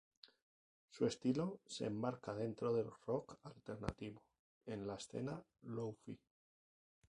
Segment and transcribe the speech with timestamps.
[0.89, 4.23] Su estilo se enmarca dentro del rock alternativo,
[4.65, 6.19] en la escena lo-fi.